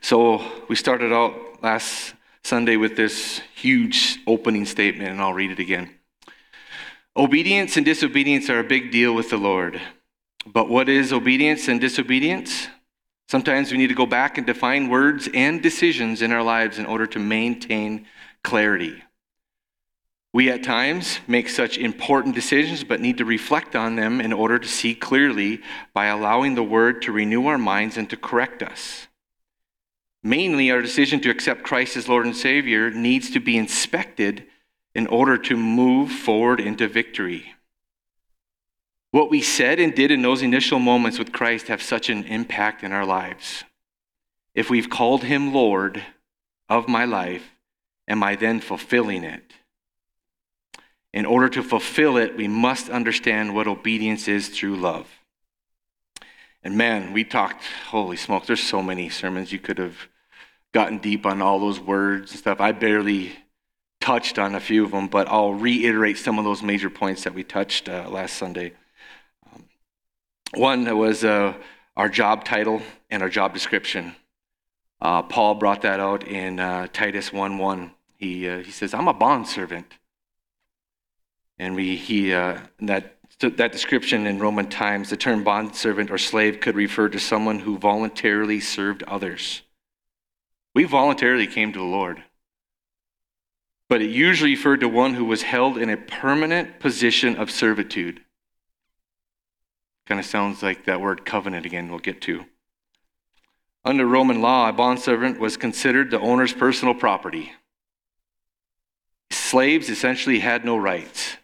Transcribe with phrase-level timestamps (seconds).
[0.00, 5.58] So, we started out last Sunday with this huge opening statement and I'll read it
[5.58, 5.95] again.
[7.16, 9.80] Obedience and disobedience are a big deal with the Lord.
[10.44, 12.68] But what is obedience and disobedience?
[13.28, 16.84] Sometimes we need to go back and define words and decisions in our lives in
[16.84, 18.06] order to maintain
[18.44, 19.02] clarity.
[20.34, 24.58] We at times make such important decisions, but need to reflect on them in order
[24.58, 25.62] to see clearly
[25.94, 29.06] by allowing the Word to renew our minds and to correct us.
[30.22, 34.44] Mainly, our decision to accept Christ as Lord and Savior needs to be inspected
[34.96, 37.52] in order to move forward into victory.
[39.10, 42.82] What we said and did in those initial moments with Christ have such an impact
[42.82, 43.64] in our lives.
[44.54, 46.02] If we've called him Lord
[46.70, 47.44] of my life,
[48.08, 49.52] am I then fulfilling it?
[51.12, 55.06] In order to fulfill it, we must understand what obedience is through love.
[56.62, 60.08] And man, we talked, holy smoke, there's so many sermons you could have
[60.72, 62.62] gotten deep on all those words and stuff.
[62.62, 63.36] I barely
[64.06, 67.34] touched on a few of them, but I'll reiterate some of those major points that
[67.34, 68.72] we touched uh, last Sunday.
[69.52, 69.64] Um,
[70.54, 71.54] one was uh,
[71.96, 74.14] our job title and our job description.
[75.00, 77.90] Uh, Paul brought that out in uh, Titus 1 1.
[78.14, 79.92] He, uh, he says, I'm a bond servant.
[81.58, 86.18] And we, he, uh, that, that description in Roman times, the term bond servant or
[86.18, 89.62] slave could refer to someone who voluntarily served others.
[90.76, 92.22] We voluntarily came to the Lord
[93.88, 98.20] but it usually referred to one who was held in a permanent position of servitude.
[100.06, 102.44] Kind of sounds like that word covenant again, we'll get to.
[103.84, 107.52] Under Roman law, a bondservant was considered the owner's personal property.
[109.30, 111.36] Slaves essentially had no rights.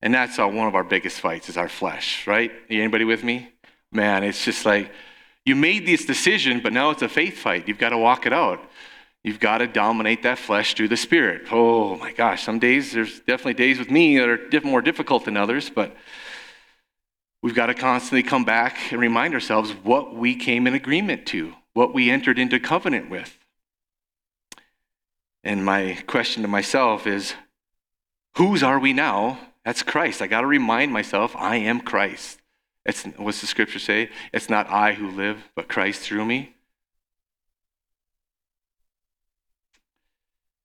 [0.00, 2.50] And that's one of our biggest fights is our flesh, right?
[2.68, 3.50] Anybody with me?
[3.92, 4.90] Man, it's just like
[5.46, 7.68] you made this decision, but now it's a faith fight.
[7.68, 8.60] You've got to walk it out.
[9.24, 11.46] You've got to dominate that flesh through the Spirit.
[11.50, 15.38] Oh my gosh, some days, there's definitely days with me that are more difficult than
[15.38, 15.96] others, but
[17.42, 21.54] we've got to constantly come back and remind ourselves what we came in agreement to,
[21.72, 23.38] what we entered into covenant with.
[25.42, 27.32] And my question to myself is
[28.36, 29.38] whose are we now?
[29.64, 30.20] That's Christ.
[30.20, 32.40] I got to remind myself I am Christ.
[32.84, 34.10] It's, what's the scripture say?
[34.34, 36.53] It's not I who live, but Christ through me.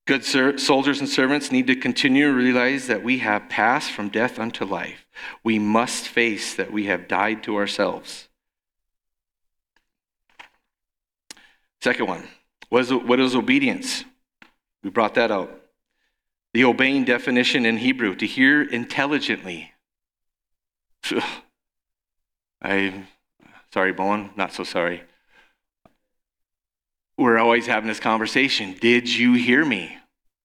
[0.10, 4.10] Good ser- soldiers and servants need to continue to realize that we have passed from
[4.10, 5.06] death unto life.
[5.44, 8.28] We must face that we have died to ourselves.
[11.80, 12.28] Second one,
[12.70, 14.04] what is, what is obedience?
[14.82, 15.62] We brought that out.
[16.56, 19.74] The obeying definition in Hebrew, to hear intelligently.
[22.64, 23.06] I,
[23.72, 25.04] sorry, Bowen, not so sorry.
[27.16, 28.76] We're always having this conversation.
[28.82, 29.99] Did you hear me?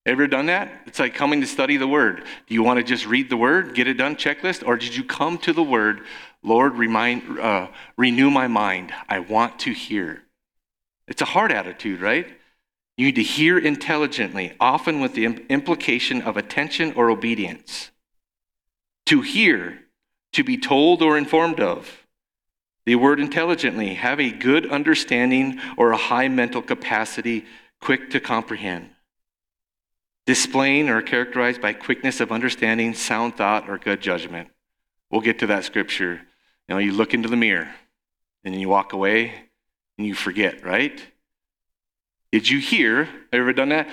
[0.06, 0.70] Ever done that?
[0.86, 2.24] It's like coming to study the Word.
[2.46, 4.66] Do you want to just read the Word, get it done, checklist?
[4.66, 6.02] Or did you come to the Word,
[6.42, 8.92] Lord, remind, uh, renew my mind?
[9.08, 10.22] I want to hear.
[11.08, 12.26] It's a hard attitude, right?
[12.98, 17.90] You need to hear intelligently, often with the implication of attention or obedience.
[19.06, 19.80] To hear,
[20.34, 22.06] to be told or informed of.
[22.84, 27.46] The word intelligently, have a good understanding or a high mental capacity,
[27.80, 28.93] quick to comprehend
[30.26, 34.48] displaying or characterized by quickness of understanding, sound thought, or good judgment.
[35.10, 36.22] We'll get to that scripture.
[36.68, 37.74] You know, you look into the mirror
[38.42, 39.32] and you walk away
[39.98, 41.00] and you forget, right?
[42.32, 43.04] Did you hear?
[43.04, 43.88] Have you ever done that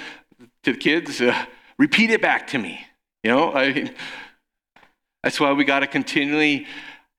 [0.63, 1.21] to the kids?
[1.21, 1.45] Uh,
[1.77, 2.85] repeat it back to me.
[3.23, 3.93] You know, I,
[5.21, 6.65] that's why we got to continually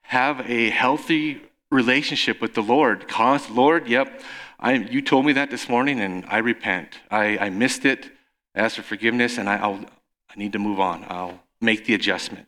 [0.03, 3.07] have a healthy relationship with the Lord.
[3.09, 4.21] Cause, Lord, yep,
[4.59, 6.99] I, you told me that this morning, and I repent.
[7.11, 8.11] I, I missed it
[8.55, 9.81] ask for forgiveness, and I, I'll,
[10.31, 11.05] I need to move on.
[11.09, 12.47] I'll make the adjustment.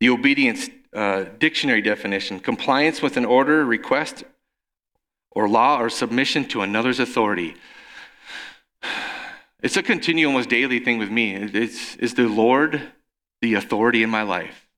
[0.00, 4.24] The obedience uh, dictionary definition compliance with an order, request,
[5.30, 7.56] or law or submission to another's authority.
[9.62, 11.34] It's a continual, almost daily thing with me.
[11.34, 12.82] It's, is the Lord
[13.40, 14.68] the authority in my life?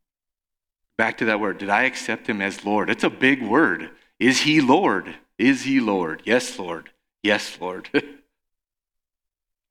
[0.97, 1.59] Back to that word.
[1.59, 2.89] Did I accept him as Lord?
[2.89, 3.91] It's a big word.
[4.21, 5.17] Is he Lord?
[5.39, 6.23] Is he Lord?
[6.25, 6.91] Yes, Lord.
[7.25, 7.91] Yes, Lord.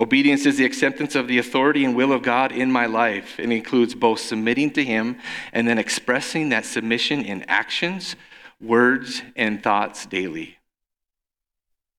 [0.02, 3.40] Obedience is the acceptance of the authority and will of God in my life.
[3.40, 5.18] It includes both submitting to Him
[5.54, 8.18] and then expressing that submission in actions,
[8.60, 10.58] words, and thoughts daily.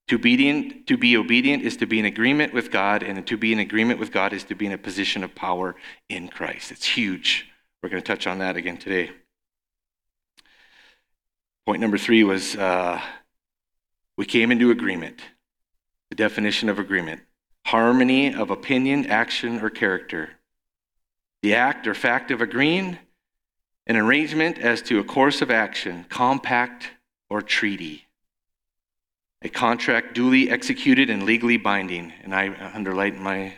[0.08, 3.58] To, to be obedient is to be in agreement with God, and to be in
[3.58, 5.74] agreement with God is to be in a position of power
[6.10, 6.70] in Christ.
[6.70, 7.46] It's huge.
[7.82, 9.10] We're going to touch on that again today.
[11.64, 13.00] Point number three was uh,
[14.18, 15.20] we came into agreement.
[16.10, 17.22] The definition of agreement
[17.66, 20.30] harmony of opinion, action, or character.
[21.42, 22.96] The act or fact of agreeing,
[23.88, 26.90] an arrangement as to a course of action, compact,
[27.28, 28.06] or treaty.
[29.42, 33.54] A contract duly executed and legally binding, and I underlined my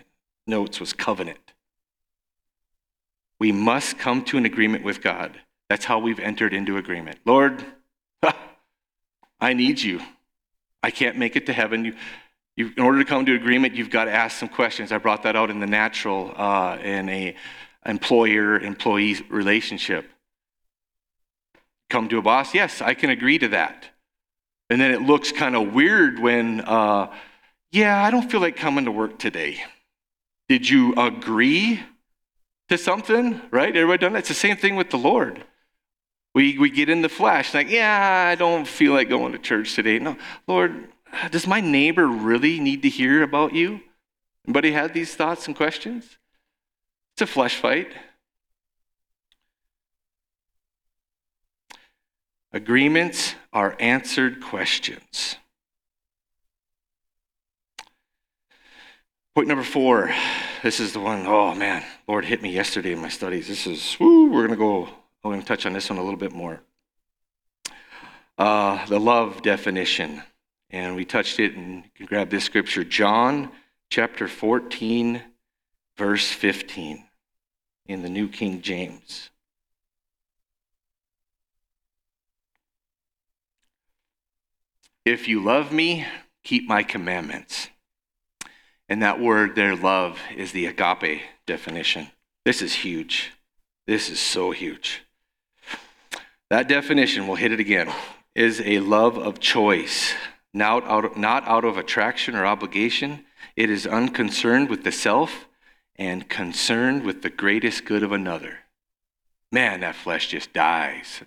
[0.47, 1.53] notes was covenant.
[3.39, 5.39] We must come to an agreement with God.
[5.69, 7.19] That's how we've entered into agreement.
[7.27, 7.63] Lord,
[9.41, 10.01] I need you.
[10.83, 11.85] I can't make it to heaven.
[11.85, 11.95] You,
[12.59, 14.91] you, in order to come to agreement, you've got to ask some questions.
[14.91, 17.37] I brought that out in the natural uh, in a
[17.87, 20.11] employer-employee relationship.
[21.89, 23.87] Come to a boss, yes, I can agree to that.
[24.71, 27.15] And then it looks kind of weird when, uh,
[27.71, 29.63] yeah, I don't feel like coming to work today.
[30.49, 31.81] Did you agree
[32.69, 33.41] to something?
[33.53, 33.75] Right?
[33.75, 34.19] Everybody done that?
[34.21, 35.45] It's the same thing with the Lord.
[36.35, 39.75] We, we get in the flesh, like, yeah, I don't feel like going to church
[39.75, 40.01] today.
[40.01, 40.17] No,
[40.49, 40.89] Lord,
[41.31, 43.81] does my neighbor really need to hear about you?
[44.47, 46.19] Anybody had these thoughts and questions?
[47.15, 47.93] It's a flesh fight.
[52.53, 55.37] Agreements are answered questions.
[59.35, 60.11] Point number four.
[60.63, 63.47] This is the one, oh man, Lord hit me yesterday in my studies.
[63.47, 64.87] This is, woo, we're going to go,
[65.23, 66.61] I'm going to touch on this one a little bit more.
[68.37, 70.23] Uh, the love definition.
[70.71, 73.51] And we touched it, and you can grab this scripture John
[73.91, 75.23] chapter 14,
[75.97, 77.05] verse 15
[77.87, 79.31] in the New King James.
[85.07, 86.07] If you love me,
[86.45, 87.69] keep my commandments.
[88.91, 92.09] And that word there, love, is the agape definition.
[92.45, 93.33] This is huge.
[93.87, 95.03] This is so huge.
[96.51, 97.91] That definition, we'll hit it again,
[98.35, 100.13] is a love of choice
[100.55, 103.25] not out, of, not out of attraction or obligation.
[103.57, 105.47] It is unconcerned with the self
[105.97, 108.59] and concerned with the greatest good of another.
[109.51, 111.23] Man, that flesh just dies.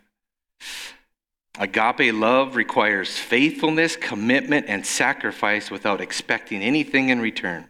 [1.59, 7.69] Agape love requires faithfulness, commitment, and sacrifice without expecting anything in return.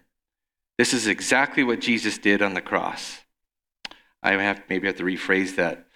[0.77, 3.19] This is exactly what Jesus did on the cross.
[4.21, 5.87] I have maybe have to rephrase that.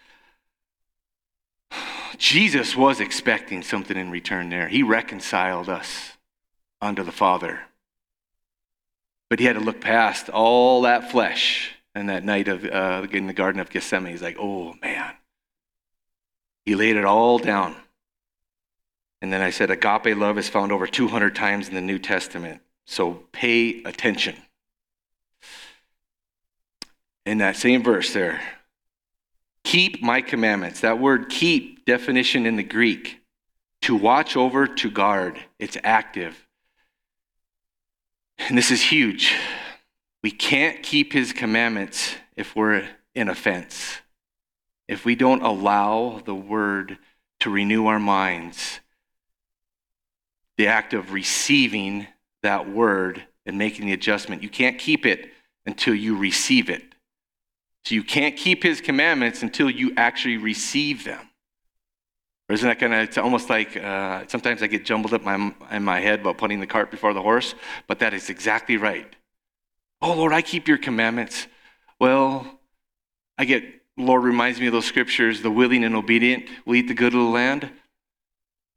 [2.18, 4.68] Jesus was expecting something in return there.
[4.68, 6.18] He reconciled us
[6.82, 7.62] unto the Father.
[9.30, 13.28] But he had to look past all that flesh and that night of uh, in
[13.28, 14.12] the Garden of Gethsemane.
[14.12, 15.14] He's like, oh man.
[16.66, 17.76] He laid it all down.
[19.22, 22.62] And then I said, agape love is found over 200 times in the New Testament.
[22.86, 24.36] So pay attention.
[27.26, 28.40] In that same verse there,
[29.66, 30.82] Keep my commandments.
[30.82, 33.20] That word keep, definition in the Greek,
[33.82, 35.40] to watch over, to guard.
[35.60, 36.48] It's active.
[38.38, 39.36] And this is huge.
[40.24, 43.98] We can't keep his commandments if we're in offense.
[44.88, 47.00] If we don't allow the word
[47.40, 48.80] to renew our minds,
[50.58, 52.06] the act of receiving
[52.44, 55.32] that word and making the adjustment, you can't keep it
[55.66, 56.95] until you receive it.
[57.86, 61.30] So you can't keep his commandments until you actually receive them.
[62.50, 65.54] Or isn't that kind of, it's almost like uh, sometimes I get jumbled up my,
[65.72, 67.54] in my head about putting the cart before the horse,
[67.88, 69.16] but that is exactly right.
[70.02, 71.48] Oh, Lord, I keep your commandments.
[72.00, 72.60] Well,
[73.38, 73.64] I get,
[73.98, 77.20] Lord reminds me of those scriptures the willing and obedient will eat the good of
[77.20, 77.70] the land.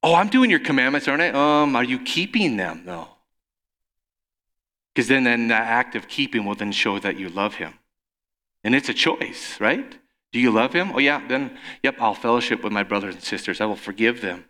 [0.02, 1.28] Oh, I'm doing your commandments, aren't I?
[1.62, 3.08] Um, are you keeping them, though?
[4.94, 7.77] Because then, then that act of keeping will then show that you love him.
[8.68, 9.96] And it's a choice, right?
[10.30, 10.92] Do you love him?
[10.92, 13.62] Oh, yeah, then, yep, I'll fellowship with my brothers and sisters.
[13.62, 14.44] I will forgive them.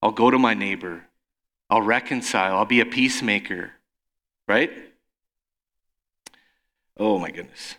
[0.00, 1.08] I'll go to my neighbor.
[1.68, 2.54] I'll reconcile.
[2.54, 3.72] I'll be a peacemaker,
[4.46, 4.70] right?
[6.96, 7.74] Oh, my goodness.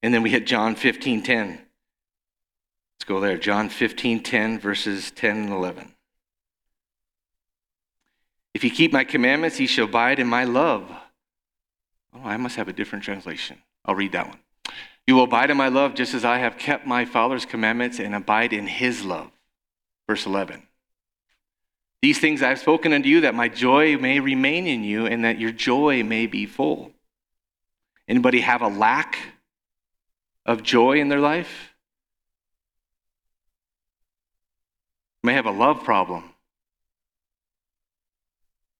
[0.00, 1.48] And then we hit John 15 10.
[1.48, 3.38] Let's go there.
[3.38, 5.92] John 15 10, verses 10 and 11.
[8.54, 10.88] If you keep my commandments, he shall abide in my love.
[12.14, 13.58] Oh, I must have a different translation.
[13.84, 14.38] I'll read that one.
[15.06, 18.14] You will abide in my love just as I have kept my Father's commandments and
[18.14, 19.30] abide in his love.
[20.08, 20.62] Verse 11.
[22.02, 25.24] These things I have spoken unto you that my joy may remain in you and
[25.24, 26.92] that your joy may be full.
[28.08, 29.18] Anybody have a lack
[30.44, 31.72] of joy in their life?
[35.22, 36.24] may have a love problem.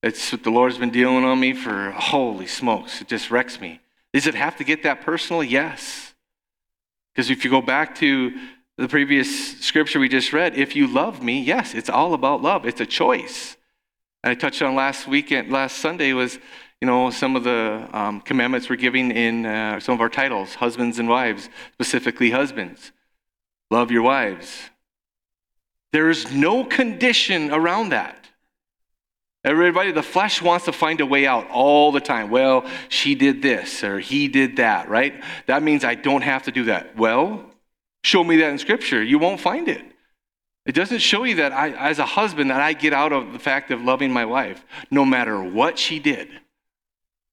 [0.03, 3.01] It's what the Lord's been dealing on me for holy smokes.
[3.01, 3.81] It just wrecks me.
[4.13, 5.45] Does it have to get that personal?
[5.45, 6.12] Yes.
[7.15, 8.33] Because if you go back to
[8.79, 12.67] the previous scripture we just read, if you love me, yes, it's all about love.
[12.67, 13.57] It's a choice.
[14.25, 16.39] I touched on last weekend, last Sunday was,
[16.81, 20.55] you know, some of the um, commandments we're giving in uh, some of our titles,
[20.55, 22.93] husbands and wives, specifically husbands.
[23.71, 24.71] Love your wives.
[25.93, 28.22] There is no condition around that.
[29.45, 32.31] Everybody, the flesh wants to find a way out all the time.
[32.31, 35.23] Well, she did this or he did that, right?
[35.47, 36.97] That means I don't have to do that.
[36.97, 37.45] Well,
[38.05, 39.03] show me that in Scripture.
[39.03, 39.83] You won't find it.
[40.65, 43.41] It doesn't show you that I, as a husband, that I get out of the
[43.41, 46.29] fact of loving my wife, no matter what she did.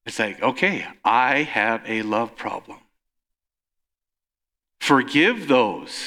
[0.08, 2.80] It's like, okay, I have a love problem.
[4.80, 6.04] Forgive those.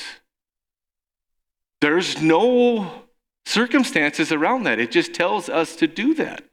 [1.80, 3.01] There's no
[3.44, 4.78] circumstances around that.
[4.78, 6.44] It just tells us to do that.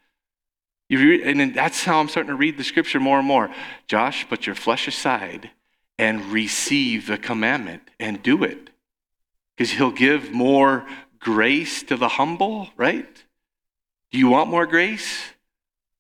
[0.90, 3.50] Read, and that's how I'm starting to read the scripture more and more.
[3.88, 5.52] Josh, put your flesh aside
[6.00, 8.70] and receive the commandment and do it.
[9.56, 10.88] Because he'll give more
[11.20, 13.24] grace to the humble, right?
[14.12, 15.22] Do you want more grace?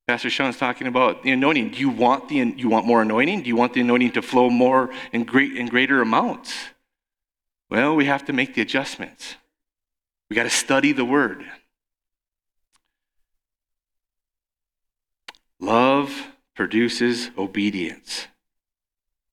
[0.07, 1.71] Pastor Sean's talking about the anointing.
[1.71, 3.43] Do you want the you want more anointing?
[3.43, 6.55] Do you want the anointing to flow more in great in greater amounts?
[7.69, 9.35] Well, we have to make the adjustments.
[10.29, 11.43] We got to study the word.
[15.59, 18.27] Love produces obedience.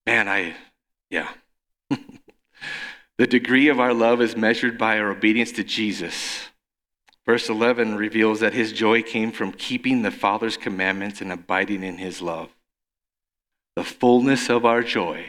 [0.05, 0.55] Man, I,
[1.09, 1.29] yeah.
[3.17, 6.47] the degree of our love is measured by our obedience to Jesus.
[7.25, 11.97] Verse 11 reveals that his joy came from keeping the Father's commandments and abiding in
[11.97, 12.49] his love.
[13.75, 15.25] The fullness of our joy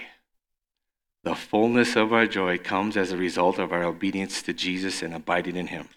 [1.29, 5.13] the fullness of our joy comes as a result of our obedience to Jesus and
[5.13, 5.91] abiding in Him.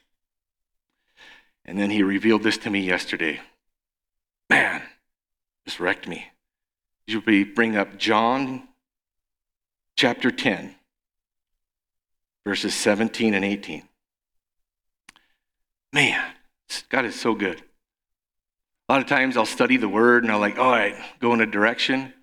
[1.63, 3.39] And then He revealed this to me yesterday.
[4.50, 4.81] Man,
[5.63, 6.27] this wrecked me.
[7.07, 8.67] You bring up John
[9.95, 10.75] chapter 10,
[12.45, 13.83] verses 17 and 18.
[15.93, 16.33] Man,
[16.89, 17.61] God is so good.
[18.89, 21.39] A lot of times I'll study the word and I'll like, all right, go in
[21.39, 22.13] a direction.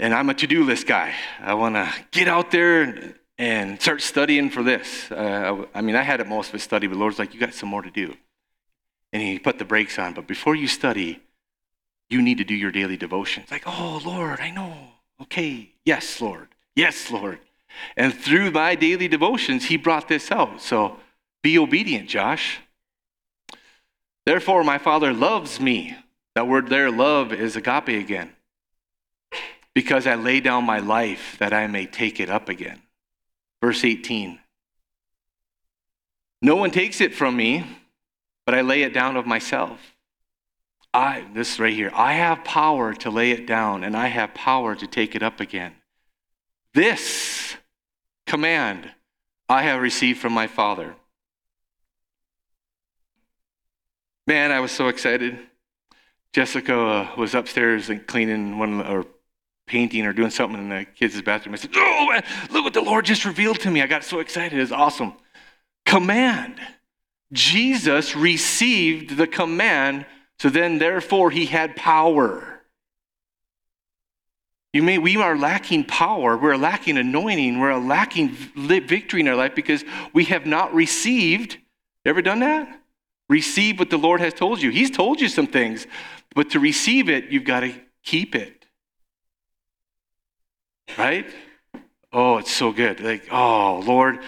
[0.00, 1.14] And I'm a to do list guy.
[1.40, 5.12] I want to get out there and, and, start studying for this.
[5.12, 7.38] Uh, I, I, mean, I had it most of it studied, but Lord's like, you
[7.38, 8.14] got some more to do.
[9.12, 10.14] And He put the brakes on.
[10.14, 11.20] But before you study,
[12.08, 13.50] you need to do your daily devotions.
[13.50, 14.72] Like, oh, Lord, I know.
[15.20, 15.68] Okay.
[15.84, 16.48] Yes, Lord.
[16.74, 17.38] Yes, Lord.
[17.94, 20.62] And through my daily devotions, He brought this out.
[20.62, 20.96] So
[21.42, 22.60] be obedient, Josh.
[24.24, 25.94] Therefore, my Father loves me.
[26.34, 28.32] That word there, love, is agape again
[29.74, 32.80] because I lay down my life that I may take it up again.
[33.62, 34.38] Verse 18
[36.42, 37.64] No one takes it from me,
[38.46, 39.78] but I lay it down of myself.
[40.92, 44.74] I, this right here, I have power to lay it down and I have power
[44.74, 45.74] to take it up again.
[46.74, 47.56] This
[48.26, 48.90] command
[49.48, 50.94] I have received from my Father.
[54.26, 55.38] Man, I was so excited.
[56.32, 59.06] Jessica uh, was upstairs and cleaning one of the, or
[59.70, 61.54] painting or doing something in the kids' bathroom.
[61.54, 63.80] I said, Oh, man, look what the Lord just revealed to me.
[63.80, 64.58] I got so excited.
[64.58, 65.14] It's awesome.
[65.86, 66.60] Command.
[67.32, 70.06] Jesus received the command,
[70.40, 72.60] so then therefore he had power.
[74.72, 79.54] You may, we are lacking power, we're lacking anointing, we're lacking victory in our life
[79.54, 81.58] because we have not received.
[82.04, 82.80] Ever done that?
[83.28, 84.70] Receive what the Lord has told you.
[84.70, 85.86] He's told you some things,
[86.34, 87.72] but to receive it, you've got to
[88.02, 88.59] keep it.
[90.98, 91.26] Right?
[92.12, 93.00] Oh, it's so good.
[93.00, 94.18] Like, oh, Lord.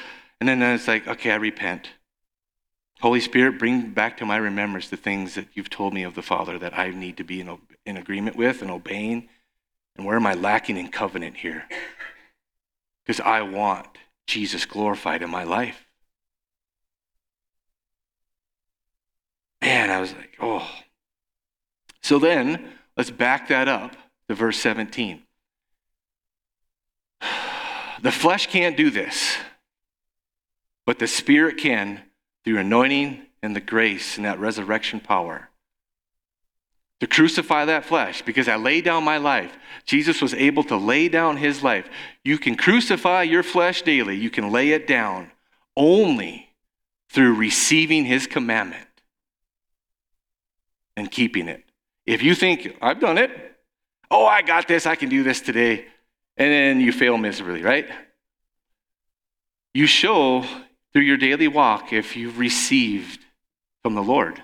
[0.41, 1.89] And then it's like, okay, I repent.
[3.01, 6.23] Holy Spirit, bring back to my remembrance the things that you've told me of the
[6.23, 9.29] Father that I need to be in, in agreement with and obeying.
[9.97, 11.65] And where am I lacking in covenant here?
[13.05, 13.89] Because I want
[14.27, 15.85] Jesus glorified in my life.
[19.61, 20.69] Man, I was like, oh.
[22.03, 23.97] So then, let's back that up
[24.29, 25.23] to verse 17.
[28.03, 29.37] The flesh can't do this,
[30.85, 32.03] but the Spirit can
[32.45, 35.49] through anointing and the grace and that resurrection power
[36.99, 39.57] to crucify that flesh because I lay down my life.
[39.85, 41.89] Jesus was able to lay down his life.
[42.25, 45.31] You can crucify your flesh daily, you can lay it down
[45.77, 46.49] only
[47.09, 48.89] through receiving his commandment
[50.97, 51.63] and keeping it.
[52.05, 53.31] If you think, I've done it,
[54.11, 55.87] oh, I got this, I can do this today,
[56.37, 57.89] and then you fail miserably, right?
[59.75, 60.45] You show
[60.93, 63.21] through your daily walk if you've received
[63.83, 64.43] from the Lord.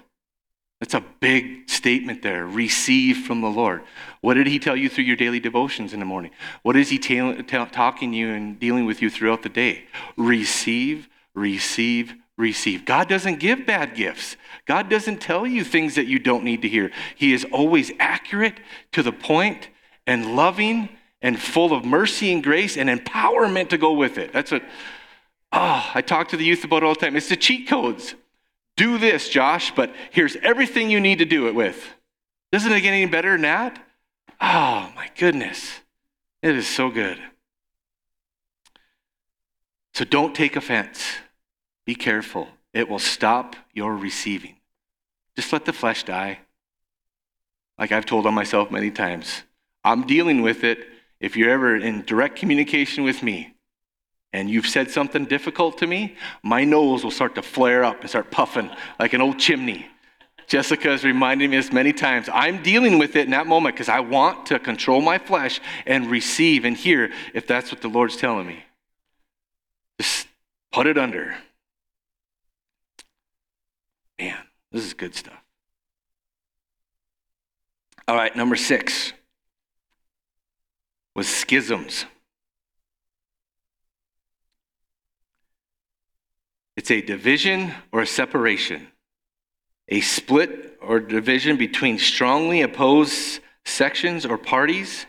[0.80, 2.46] That's a big statement there.
[2.46, 3.82] Receive from the Lord.
[4.20, 6.30] What did He tell you through your daily devotions in the morning?
[6.62, 9.86] What is He ta- ta- talking you and dealing with you throughout the day?
[10.16, 12.84] Receive, receive, receive.
[12.84, 14.36] God doesn't give bad gifts.
[14.66, 16.92] God doesn't tell you things that you don't need to hear.
[17.16, 18.60] He is always accurate,
[18.92, 19.70] to the point,
[20.06, 20.88] and loving,
[21.20, 24.32] and full of mercy and grace and empowerment to go with it.
[24.32, 24.62] That's what
[25.52, 27.16] oh, I talk to the youth about all the time.
[27.16, 28.14] It's the cheat codes
[28.78, 31.84] do this, Josh, but here's everything you need to do it with.
[32.52, 33.84] Doesn't it get any better than that?
[34.40, 35.80] Oh, my goodness.
[36.42, 37.18] It is so good.
[39.94, 41.04] So don't take offense.
[41.84, 42.46] Be careful.
[42.72, 44.54] It will stop your receiving.
[45.34, 46.38] Just let the flesh die.
[47.78, 49.42] Like I've told on myself many times,
[49.82, 50.86] I'm dealing with it.
[51.20, 53.54] If you're ever in direct communication with me,
[54.32, 58.10] and you've said something difficult to me, my nose will start to flare up and
[58.10, 58.70] start puffing
[59.00, 59.86] like an old chimney.
[60.46, 62.28] Jessica has reminded me this many times.
[62.32, 66.06] I'm dealing with it in that moment because I want to control my flesh and
[66.10, 68.64] receive and hear if that's what the Lord's telling me.
[70.00, 70.26] Just
[70.72, 71.36] put it under.
[74.18, 74.38] Man,
[74.72, 75.42] this is good stuff.
[78.06, 79.12] All right, number six
[81.18, 82.04] was schisms.
[86.76, 88.86] It's a division or a separation,
[89.88, 95.06] a split or division between strongly opposed sections or parties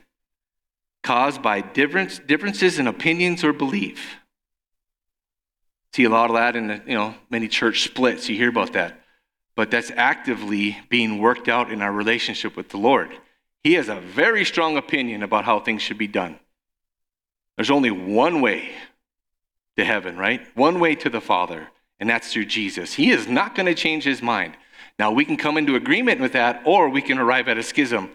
[1.04, 4.16] caused by difference, differences in opinions or belief.
[5.94, 8.28] See a lot of that in the, you know, many church splits.
[8.28, 9.00] You hear about that.
[9.56, 13.12] But that's actively being worked out in our relationship with the Lord.
[13.64, 16.40] He has a very strong opinion about how things should be done.
[17.56, 18.70] There's only one way
[19.78, 20.42] to heaven, right?
[20.56, 21.68] One way to the Father,
[22.00, 22.94] and that's through Jesus.
[22.94, 24.56] He is not going to change his mind.
[24.98, 28.12] Now, we can come into agreement with that, or we can arrive at a schism,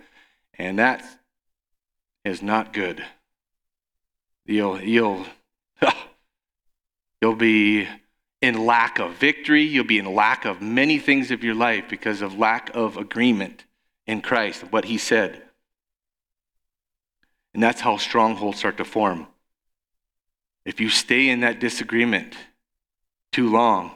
[0.58, 1.04] and that
[2.24, 3.04] is not good.
[4.46, 5.26] You'll, you'll,
[7.20, 7.86] you'll be
[8.40, 9.62] in lack of victory.
[9.62, 13.64] You'll be in lack of many things of your life because of lack of agreement
[14.06, 15.42] in Christ, what he said.
[17.54, 19.26] And that's how strongholds start to form.
[20.64, 22.34] If you stay in that disagreement
[23.32, 23.92] too long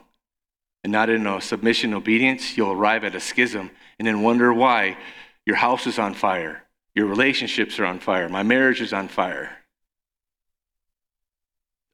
[0.85, 4.97] and not in a submission obedience, you'll arrive at a schism and then wonder why
[5.45, 9.57] your house is on fire, your relationships are on fire, my marriage is on fire.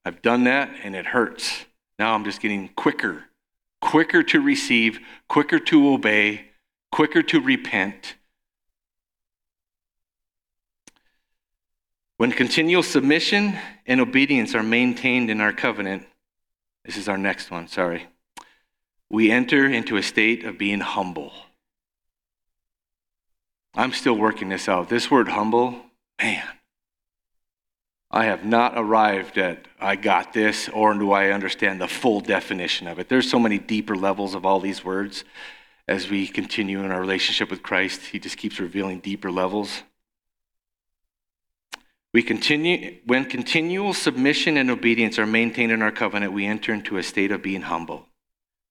[0.04, 1.64] I've done that and it hurts.
[1.98, 3.24] Now I'm just getting quicker,
[3.80, 4.98] quicker to receive,
[5.28, 6.50] quicker to obey,
[6.94, 8.14] quicker to repent
[12.16, 16.06] When continual submission and obedience are maintained in our covenant,
[16.84, 18.06] this is our next one, sorry,
[19.10, 21.32] we enter into a state of being humble.
[23.74, 24.88] I'm still working this out.
[24.88, 25.80] This word humble,
[26.22, 26.46] man,
[28.12, 32.86] I have not arrived at I got this or do I understand the full definition
[32.86, 33.08] of it.
[33.08, 35.24] There's so many deeper levels of all these words
[35.86, 38.00] as we continue in our relationship with Christ.
[38.06, 39.82] He just keeps revealing deeper levels.
[42.12, 46.96] We continue, when continual submission and obedience are maintained in our covenant, we enter into
[46.96, 48.06] a state of being humble,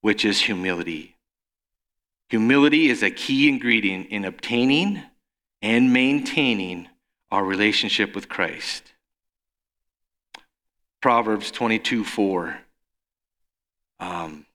[0.01, 1.17] which is humility.
[2.29, 5.03] Humility is a key ingredient in obtaining
[5.61, 6.87] and maintaining
[7.31, 8.93] our relationship with Christ.
[11.01, 12.59] Proverbs 22 4.
[13.99, 14.45] Um,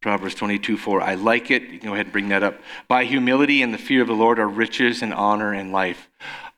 [0.00, 1.02] Proverbs 22, 4.
[1.02, 1.62] I like it.
[1.62, 2.58] You can go ahead and bring that up.
[2.88, 6.08] By humility and the fear of the Lord are riches and honor and life.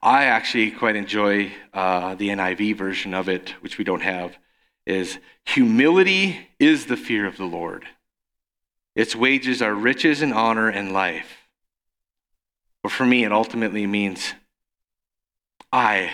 [0.00, 4.36] I actually quite enjoy uh, the NIV version of it, which we don't have,
[4.86, 7.84] is humility is the fear of the Lord.
[8.94, 11.48] Its wages are riches and honor and life.
[12.82, 14.34] But for me, it ultimately means
[15.72, 16.12] I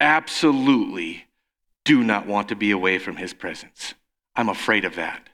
[0.00, 1.24] absolutely
[1.84, 3.94] do not want to be away from his presence.
[4.36, 5.28] I'm afraid of that.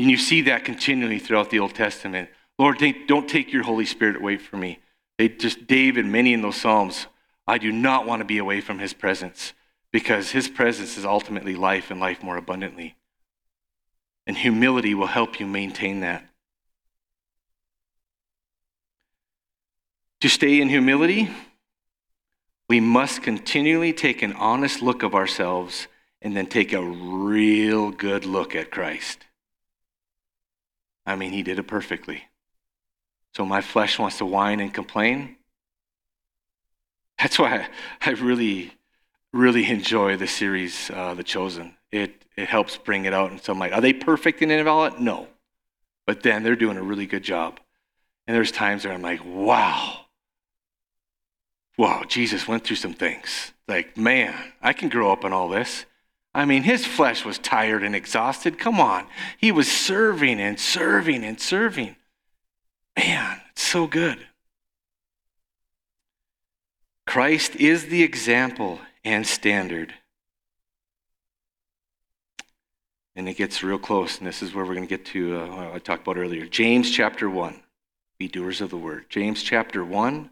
[0.00, 2.30] And you see that continually throughout the Old Testament.
[2.58, 4.78] Lord, don't take your Holy Spirit away from me.
[5.18, 7.06] They just, David, many in those Psalms,
[7.46, 9.52] I do not want to be away from his presence
[9.92, 12.96] because his presence is ultimately life and life more abundantly.
[14.26, 16.24] And humility will help you maintain that.
[20.22, 21.28] To stay in humility,
[22.70, 25.88] we must continually take an honest look of ourselves
[26.22, 29.26] and then take a real good look at Christ.
[31.06, 32.24] I mean, he did it perfectly.
[33.34, 35.36] So my flesh wants to whine and complain.
[37.18, 37.68] That's why
[38.00, 38.72] I, really,
[39.32, 41.76] really enjoy the series, uh, The Chosen.
[41.92, 43.30] It, it helps bring it out.
[43.30, 44.98] And so I'm like, are they perfect in all it?
[45.00, 45.28] No.
[46.06, 47.60] But then they're doing a really good job.
[48.26, 50.06] And there's times where I'm like, wow.
[51.76, 53.52] Wow, Jesus went through some things.
[53.68, 55.84] Like, man, I can grow up in all this.
[56.34, 58.58] I mean, his flesh was tired and exhausted.
[58.58, 59.06] Come on.
[59.38, 61.96] He was serving and serving and serving.
[62.96, 64.18] Man, it's so good.
[67.06, 69.94] Christ is the example and standard.
[73.16, 75.72] And it gets real close, and this is where we're going to get to uh,
[75.74, 76.46] I talked about earlier.
[76.46, 77.60] James chapter 1.
[78.18, 79.06] Be doers of the word.
[79.08, 80.30] James chapter 1,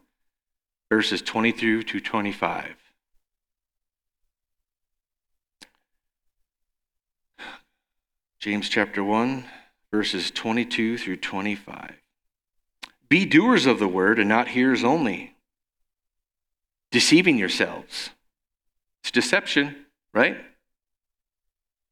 [0.90, 2.76] verses 23 to 25.
[8.40, 9.44] James chapter 1,
[9.90, 11.94] verses 22 through 25.
[13.08, 15.34] Be doers of the word and not hearers only,
[16.92, 18.10] deceiving yourselves.
[19.02, 20.36] It's deception, right?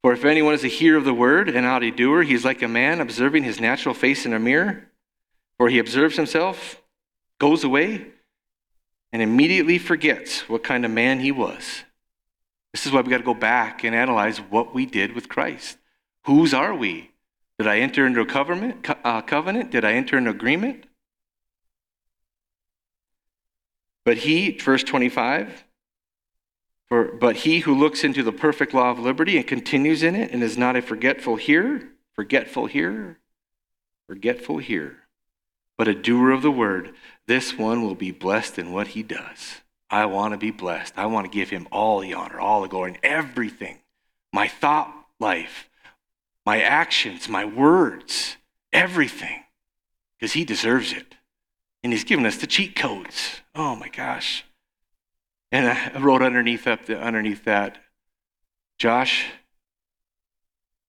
[0.01, 2.45] For if anyone is a hearer of the word and not a doer, he is
[2.45, 4.87] like a man observing his natural face in a mirror.
[5.57, 6.81] For he observes himself,
[7.39, 8.05] goes away,
[9.11, 11.83] and immediately forgets what kind of man he was.
[12.71, 15.77] This is why we got to go back and analyze what we did with Christ.
[16.27, 17.11] Whose are we?
[17.57, 18.85] Did I enter into a covenant?
[19.03, 19.71] Uh, covenant?
[19.71, 20.83] Did I enter an agreement?
[24.03, 25.63] But he, verse 25,
[26.89, 30.31] for, but he who looks into the perfect law of liberty and continues in it
[30.31, 33.19] and is not a forgetful hearer, forgetful hearer,
[34.07, 34.97] forgetful hearer,
[35.77, 36.93] but a doer of the word,
[37.25, 39.61] this one will be blessed in what he does.
[39.89, 40.93] I want to be blessed.
[40.97, 43.77] I want to give him all the honor, all the glory, and everything.
[44.33, 45.69] My thought life,
[46.47, 48.37] my actions, my words,
[48.71, 49.43] everything,
[50.17, 51.15] because He deserves it.
[51.83, 53.41] And He's given us the cheat codes.
[53.53, 54.45] Oh my gosh.
[55.51, 57.79] And I wrote underneath up the, underneath that,
[58.79, 59.25] Josh,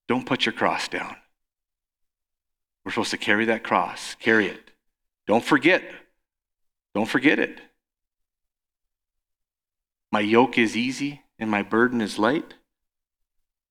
[0.06, 1.16] don't put your cross down.
[2.84, 4.14] We're supposed to carry that cross.
[4.20, 4.70] Carry it.
[5.26, 5.82] Don't forget.
[6.94, 7.60] Don't forget it.
[10.12, 12.54] My yoke is easy and my burden is light.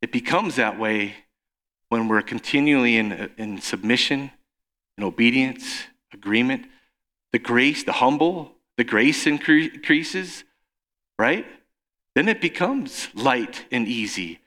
[0.02, 1.15] It becomes that way
[1.89, 4.32] when we're continually in, in submission,
[4.97, 6.65] in obedience, agreement,
[7.32, 10.43] the grace, the humble, the grace increases,
[11.17, 11.45] right?
[12.15, 14.39] Then it becomes light and easy.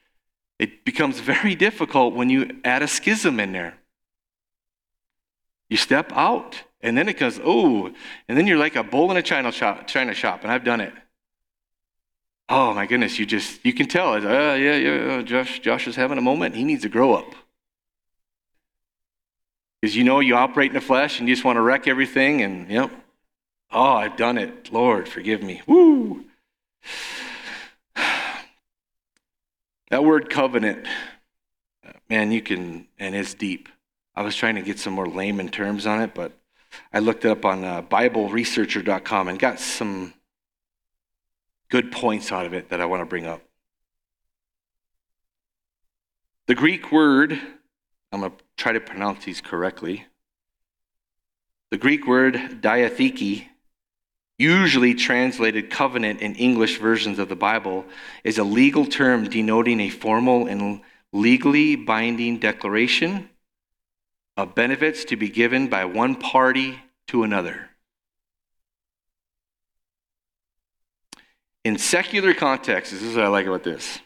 [0.58, 3.74] It becomes very difficult when you add a schism in there.
[5.68, 7.92] You step out, and then it goes, oh,
[8.28, 10.80] and then you're like a bull in a china shop, china shop, and I've done
[10.80, 10.92] it.
[12.52, 16.18] Oh my goodness, you just, you can tell, uh, yeah, yeah, Josh, Josh is having
[16.18, 16.56] a moment.
[16.56, 17.32] He needs to grow up.
[19.80, 22.42] Because you know you operate in the flesh and you just want to wreck everything
[22.42, 22.90] and, yep,
[23.70, 24.72] oh, I've done it.
[24.72, 25.62] Lord, forgive me.
[25.68, 26.24] Woo!
[29.90, 30.86] That word covenant,
[32.08, 33.68] man, you can, and it's deep.
[34.16, 36.32] I was trying to get some more layman terms on it, but
[36.92, 40.14] I looked it up on uh, BibleResearcher.com and got some
[41.70, 43.42] good points out of it that I want to bring up.
[46.46, 47.40] The Greek word,
[48.12, 50.06] I'm going to try to pronounce these correctly.
[51.70, 53.46] The Greek word diatheke,
[54.36, 57.84] usually translated covenant in English versions of the Bible,
[58.24, 60.80] is a legal term denoting a formal and
[61.12, 63.30] legally binding declaration
[64.36, 67.69] of benefits to be given by one party to another.
[71.64, 74.00] In secular contexts, this is what I like about this.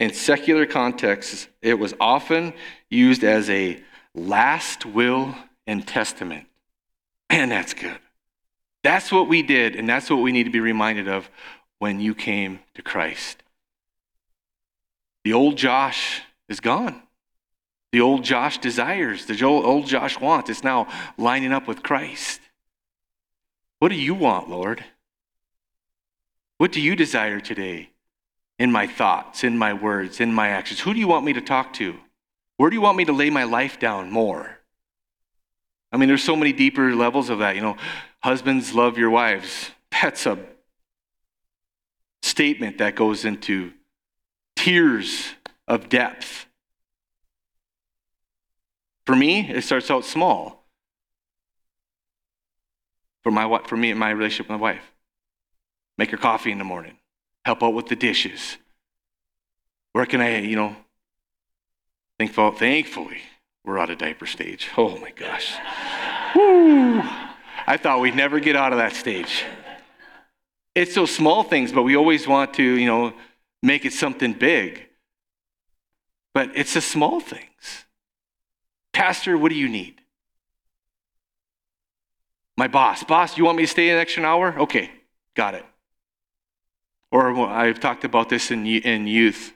[0.00, 2.54] In secular contexts, it was often
[2.88, 3.80] used as a
[4.14, 5.34] last will
[5.66, 6.46] and testament.
[7.30, 7.98] Man, that's good.
[8.82, 11.28] That's what we did, and that's what we need to be reminded of
[11.78, 13.42] when you came to Christ.
[15.24, 17.02] The old Josh is gone.
[17.92, 22.40] The old Josh desires, the old Josh wants, is now lining up with Christ.
[23.80, 24.84] What do you want, Lord?
[26.60, 27.88] What do you desire today
[28.58, 30.80] in my thoughts, in my words, in my actions?
[30.80, 31.96] Who do you want me to talk to?
[32.58, 34.58] Where do you want me to lay my life down more?
[35.90, 37.54] I mean, there's so many deeper levels of that.
[37.54, 37.78] You know,
[38.22, 39.70] husbands love your wives.
[40.02, 40.38] That's a
[42.20, 43.72] statement that goes into
[44.54, 45.32] tiers
[45.66, 46.44] of depth.
[49.06, 50.66] For me, it starts out small.
[53.22, 54.92] For, my, for me and my relationship with my wife.
[56.00, 56.96] Make her coffee in the morning.
[57.44, 58.56] Help out with the dishes.
[59.92, 60.74] Where can I, you know,
[62.18, 63.18] thankful, thankfully,
[63.66, 64.70] we're out of diaper stage.
[64.78, 65.52] Oh my gosh.
[66.34, 67.02] Woo!
[67.66, 69.44] I thought we'd never get out of that stage.
[70.74, 73.12] It's those small things, but we always want to, you know,
[73.62, 74.88] make it something big.
[76.32, 77.84] But it's the small things.
[78.94, 80.00] Pastor, what do you need?
[82.56, 84.58] My boss, boss, you want me to stay an extra hour?
[84.60, 84.90] Okay,
[85.34, 85.66] got it.
[87.10, 89.52] Or I've talked about this in, in youth.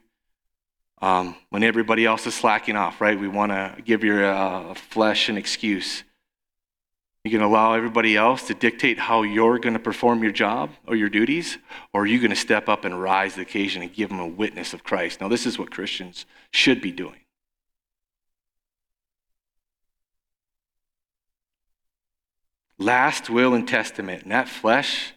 [1.03, 3.19] Um, when everybody else is slacking off, right?
[3.19, 6.03] We want to give your uh, flesh an excuse.
[7.25, 10.95] You can allow everybody else to dictate how you're going to perform your job or
[10.95, 11.59] your duties,
[11.93, 14.21] or are you going to step up and rise to the occasion and give them
[14.21, 15.21] a witness of Christ?
[15.21, 17.21] Now, this is what Christians should be doing.
[22.79, 24.25] Last will and testament.
[24.25, 25.13] And that flesh,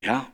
[0.00, 0.26] yeah,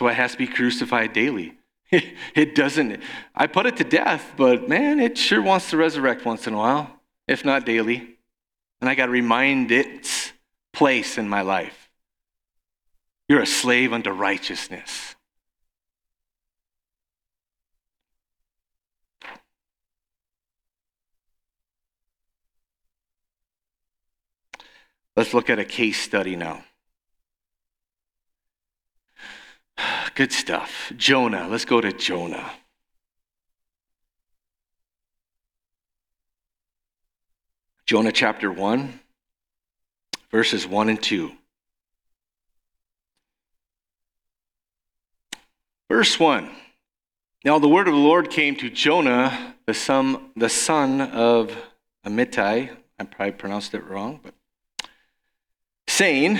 [0.00, 1.58] that's why it has to be crucified daily.
[2.34, 3.02] It doesn't,
[3.34, 6.56] I put it to death, but man, it sure wants to resurrect once in a
[6.56, 6.88] while,
[7.28, 8.16] if not daily.
[8.80, 10.32] And I got to remind its
[10.72, 11.90] place in my life.
[13.28, 15.16] You're a slave unto righteousness.
[25.14, 26.64] Let's look at a case study now.
[30.14, 30.92] Good stuff.
[30.96, 31.48] Jonah.
[31.48, 32.52] Let's go to Jonah.
[37.90, 39.00] Jonah chapter 1,
[40.30, 41.32] verses 1 and 2.
[45.88, 46.48] Verse 1.
[47.44, 51.50] Now the word of the Lord came to Jonah, the son, the son of
[52.06, 52.70] Amittai.
[52.98, 54.34] I probably pronounced it wrong, but
[55.88, 56.38] saying,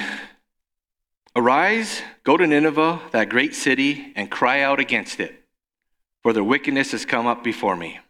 [1.36, 5.44] Arise, go to Nineveh, that great city, and cry out against it,
[6.22, 8.00] for their wickedness has come up before me.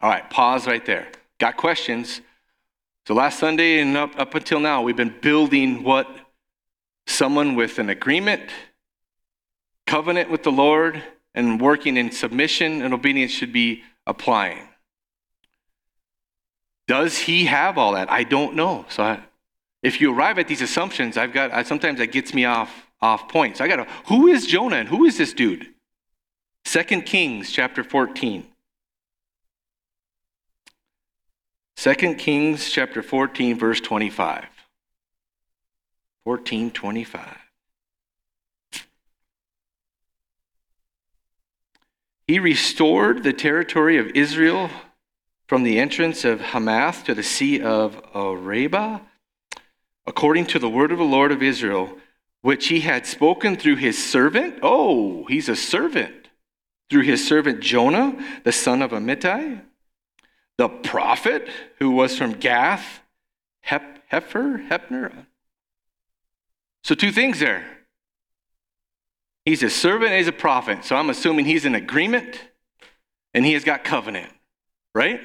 [0.00, 1.08] All right, pause right there.
[1.38, 2.20] Got questions?
[3.06, 6.08] So last Sunday and up, up until now, we've been building what
[7.06, 8.42] someone with an agreement,
[9.86, 11.02] covenant with the Lord,
[11.34, 14.68] and working in submission and obedience should be applying.
[16.86, 18.10] Does he have all that?
[18.10, 18.84] I don't know.
[18.88, 19.20] So I,
[19.84, 23.28] if you arrive at these assumptions, I've got I, sometimes that gets me off off
[23.28, 23.58] point.
[23.58, 25.68] So I got to who is Jonah and who is this dude?
[26.64, 28.46] Second Kings chapter 14.
[31.76, 34.46] 2 Kings chapter 14, verse 25.
[36.24, 37.38] 14, 25.
[42.26, 44.70] He restored the territory of Israel
[45.46, 49.02] from the entrance of Hamath to the sea of Arabah,
[50.06, 51.96] according to the word of the Lord of Israel,
[52.42, 54.58] which he had spoken through his servant.
[54.62, 56.28] Oh, he's a servant.
[56.90, 59.62] Through his servant Jonah, the son of Amittai
[60.56, 63.00] the prophet who was from Gath,
[63.60, 65.26] Hep, Hepher, Hepner.
[66.84, 67.64] So, two things there.
[69.44, 70.84] He's a servant he's a prophet.
[70.84, 72.40] So, I'm assuming he's in agreement
[73.32, 74.32] and he has got covenant,
[74.94, 75.20] right?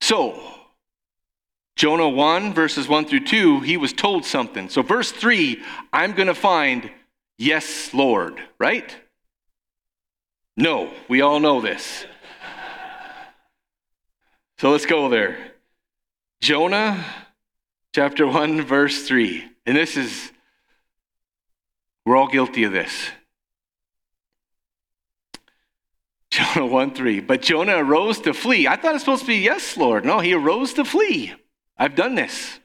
[0.00, 0.40] So,
[1.76, 4.70] Jonah 1, verses 1 through 2, he was told something.
[4.70, 5.62] So, verse 3,
[5.92, 6.90] I'm going to find,
[7.36, 8.96] yes, Lord, right?
[10.56, 12.06] No, we all know this.
[14.58, 15.36] So let's go there.
[16.40, 17.04] Jonah
[17.94, 19.44] chapter 1, verse 3.
[19.66, 20.32] And this is,
[22.06, 23.10] we're all guilty of this.
[26.30, 27.20] Jonah 1 3.
[27.20, 28.66] But Jonah arose to flee.
[28.66, 30.06] I thought it's supposed to be, yes, Lord.
[30.06, 31.34] No, he arose to flee.
[31.78, 32.58] I've done this.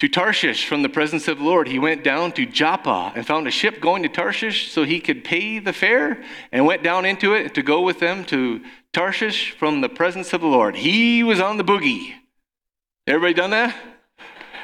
[0.00, 1.68] To Tarshish from the presence of the Lord.
[1.68, 5.22] He went down to Joppa and found a ship going to Tarshish so he could
[5.22, 8.60] pay the fare and went down into it to go with them to
[8.92, 10.74] Tarshish from the presence of the Lord.
[10.74, 12.14] He was on the boogie.
[13.06, 13.76] Everybody done that?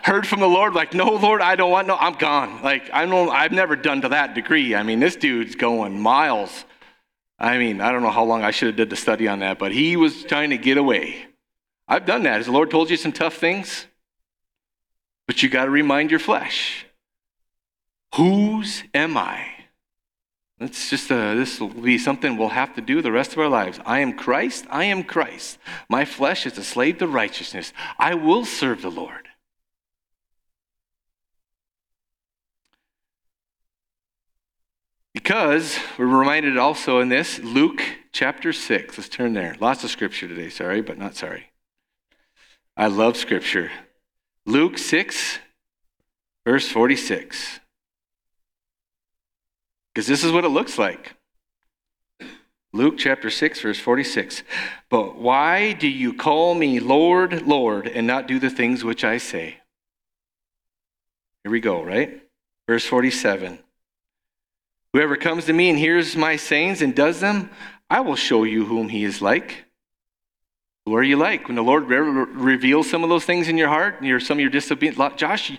[0.02, 2.62] Heard from the Lord, like, no, Lord, I don't want, no, I'm gone.
[2.62, 4.74] Like, I don't, I've never done to that degree.
[4.74, 6.64] I mean, this dude's going miles.
[7.38, 9.60] I mean, I don't know how long I should have did the study on that,
[9.60, 11.27] but he was trying to get away.
[11.88, 12.36] I've done that.
[12.36, 13.86] Has the Lord told you some tough things?
[15.26, 16.86] But you got to remind your flesh,
[18.14, 19.46] whose am I?
[20.60, 23.48] It's just a, this will be something we'll have to do the rest of our
[23.48, 23.78] lives.
[23.86, 24.66] I am Christ.
[24.70, 25.58] I am Christ.
[25.88, 27.72] My flesh is a slave to righteousness.
[27.98, 29.28] I will serve the Lord.
[35.14, 38.98] Because we're reminded also in this, Luke chapter 6.
[38.98, 39.56] Let's turn there.
[39.60, 41.47] Lots of scripture today, sorry, but not sorry.
[42.78, 43.72] I love scripture.
[44.46, 45.40] Luke 6,
[46.46, 47.58] verse 46.
[49.92, 51.16] Because this is what it looks like.
[52.72, 54.44] Luke chapter 6, verse 46.
[54.88, 59.18] But why do you call me Lord, Lord, and not do the things which I
[59.18, 59.56] say?
[61.42, 62.22] Here we go, right?
[62.68, 63.58] Verse 47.
[64.92, 67.50] Whoever comes to me and hears my sayings and does them,
[67.90, 69.64] I will show you whom he is like.
[70.88, 71.48] Who are you like?
[71.48, 74.38] When the Lord re- reveals some of those things in your heart, and you're, some
[74.38, 75.58] of your disobedience, Josh, you,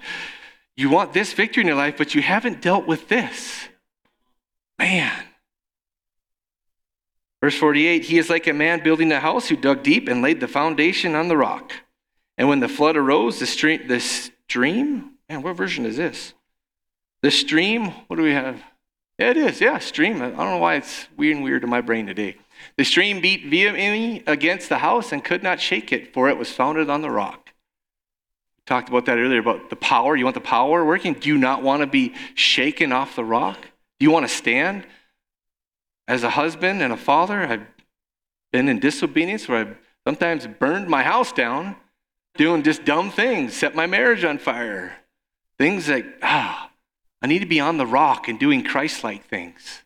[0.76, 3.68] you want this victory in your life, but you haven't dealt with this.
[4.80, 5.14] Man.
[7.42, 10.40] Verse 48 He is like a man building a house who dug deep and laid
[10.40, 11.74] the foundation on the rock.
[12.36, 16.34] And when the flood arose, the stream, the stream, man, what version is this?
[17.22, 18.64] The stream, what do we have?
[19.20, 20.24] Yeah, it is, yeah, stream.
[20.24, 22.38] I don't know why it's weird and weird in my brain today.
[22.78, 26.52] The stream beat vehemently against the house and could not shake it, for it was
[26.52, 27.54] founded on the rock.
[28.58, 30.16] We talked about that earlier about the power.
[30.16, 31.14] You want the power working?
[31.14, 33.60] Do you not want to be shaken off the rock?
[34.00, 34.86] Do you want to stand?
[36.08, 37.68] As a husband and a father, I've
[38.52, 41.76] been in disobedience where I've sometimes burned my house down,
[42.36, 44.96] doing just dumb things, set my marriage on fire.
[45.58, 46.72] Things like, ah,
[47.22, 49.84] I need to be on the rock and doing Christ like things.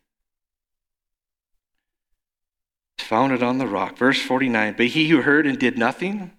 [3.04, 3.98] It's founded on the rock.
[3.98, 6.32] Verse 49 But he who heard and did nothing,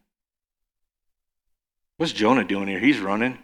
[1.98, 2.78] what's Jonah doing here?
[2.78, 3.36] He's running.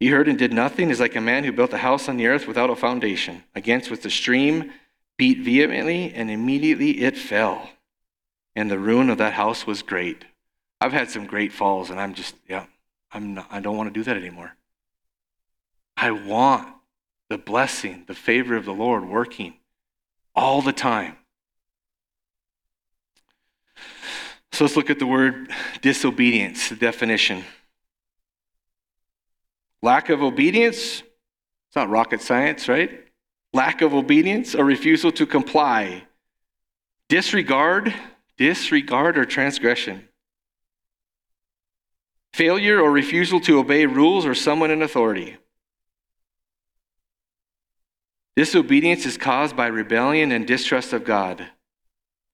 [0.00, 2.26] He heard and did nothing is like a man who built a house on the
[2.26, 4.72] earth without a foundation, against which the stream
[5.16, 7.70] beat vehemently, and immediately it fell.
[8.56, 10.24] And the ruin of that house was great.
[10.80, 12.66] I've had some great falls, and I'm just, yeah,
[13.12, 14.56] I'm not, I don't want to do that anymore.
[15.96, 16.74] I want
[17.28, 19.54] the blessing, the favor of the Lord working
[20.34, 21.18] all the time.
[24.52, 27.44] So let's look at the word disobedience, the definition.
[29.82, 31.02] Lack of obedience,
[31.68, 33.06] it's not rocket science, right?
[33.52, 36.04] Lack of obedience or refusal to comply.
[37.08, 37.94] Disregard,
[38.36, 40.08] disregard or transgression.
[42.32, 45.36] Failure or refusal to obey rules or someone in authority.
[48.36, 51.46] Disobedience is caused by rebellion and distrust of God.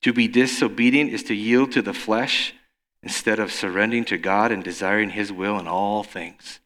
[0.07, 2.55] To be disobedient is to yield to the flesh
[3.03, 6.61] instead of surrendering to God and desiring His will in all things.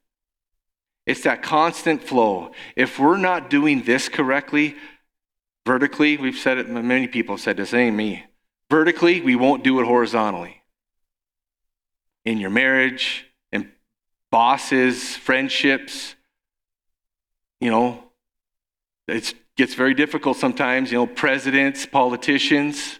[1.07, 2.53] It's that constant flow.
[2.77, 4.77] If we're not doing this correctly,
[5.65, 8.27] vertically, we've said it, many people have said this, ain't me.
[8.69, 10.63] Vertically, we won't do it horizontally.
[12.27, 13.73] In your marriage, in
[14.31, 16.15] bosses, friendships,
[17.59, 18.05] you know,
[19.09, 23.00] it gets very difficult sometimes, you know, presidents, politicians,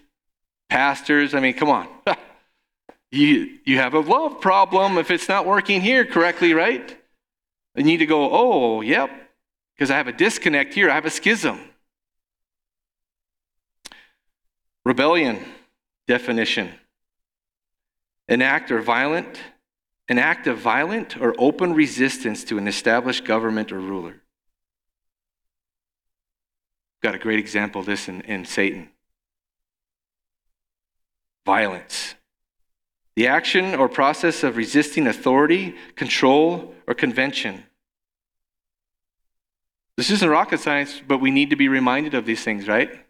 [0.71, 1.33] pastors.
[1.35, 1.87] I mean, come on.
[3.11, 6.97] you, you have a love problem if it's not working here correctly, right?
[7.75, 9.11] You need to go, oh, yep,
[9.75, 11.59] because I have a disconnect here, I have a schism.
[14.83, 15.39] Rebellion
[16.07, 16.71] definition
[18.27, 19.41] an act or violent,
[20.07, 24.21] an act of violent or open resistance to an established government or ruler.
[27.03, 28.89] Got a great example of this in, in Satan.
[31.45, 32.15] Violence.
[33.15, 37.63] The action or process of resisting authority, control, or convention.
[39.97, 43.05] This isn't rocket science, but we need to be reminded of these things, right?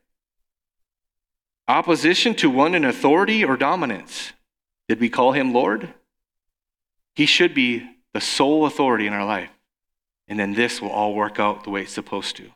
[1.68, 4.34] Opposition to one in authority or dominance.
[4.90, 5.94] Did we call him Lord?
[7.16, 9.50] He should be the sole authority in our life.
[10.28, 12.52] And then this will all work out the way it's supposed to.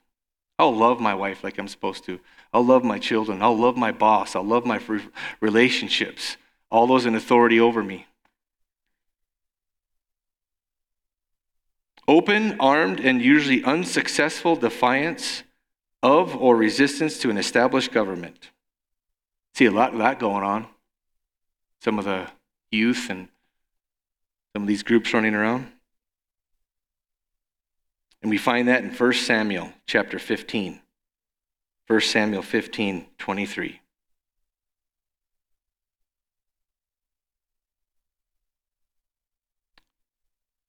[0.58, 2.20] I'll love my wife like I'm supposed to.
[2.54, 3.42] I'll love my children.
[3.42, 4.36] I'll love my boss.
[4.36, 4.80] I'll love my
[5.42, 6.38] relationships
[6.72, 8.06] all those in authority over me.
[12.08, 15.44] Open, armed, and usually unsuccessful defiance
[16.04, 18.52] of or resistance to an established government.
[19.56, 20.68] See a lot of that going on.
[21.82, 22.28] Some of the
[22.72, 23.30] youth and
[24.54, 25.72] some of these groups running around.
[28.26, 30.82] And we find that in 1 Samuel chapter 15.
[31.86, 33.82] 1 Samuel 15, 23.